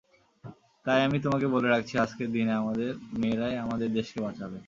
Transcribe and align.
তাই 0.85 0.99
আমি 1.03 1.17
তোমাকে 1.19 1.47
বলে 1.47 1.67
রাখছি 1.69 1.93
আজকের 1.97 2.29
দিনে 2.31 2.53
আমাদের 2.53 2.89
মেয়েরাই 3.19 3.55
আমাদের 3.57 3.89
দেশকে 3.93 4.19
বাঁচাবে। 4.21 4.59